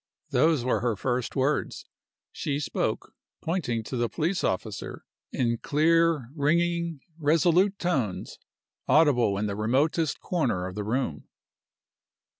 [0.31, 1.85] Those were her first words.
[2.31, 8.39] She spoke (pointing to the police officer) in clear, ringing, resolute tones,
[8.87, 11.27] audible in the remotest corner of the room.